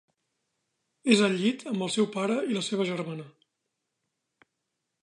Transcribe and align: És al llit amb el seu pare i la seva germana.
És 1.15 1.21
al 1.27 1.35
llit 1.41 1.67
amb 1.73 1.85
el 1.89 1.93
seu 1.97 2.09
pare 2.17 2.39
i 2.55 2.59
la 2.59 2.65
seva 2.71 2.89
germana. 2.93 3.31